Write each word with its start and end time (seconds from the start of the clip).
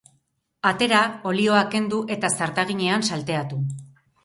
Atera, 0.69 1.01
olioa 1.33 1.61
kendu, 1.75 2.01
eta 2.17 2.33
zartaginean 2.41 3.09
salteatu. 3.13 3.63